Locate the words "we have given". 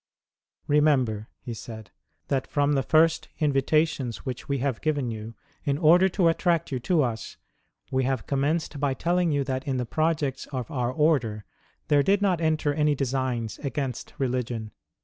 4.49-5.11